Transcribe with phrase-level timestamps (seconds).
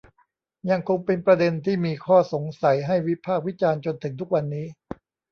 [0.69, 4.67] ยังคงเป็นประเด็นที่มีข้อสงสัยให้วิพากษ์วิจารณ์จนถึงทุกวันนี้